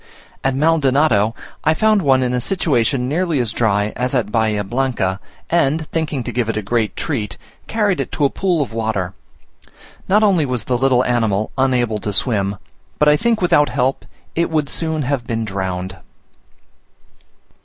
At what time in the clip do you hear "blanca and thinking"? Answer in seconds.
4.63-6.23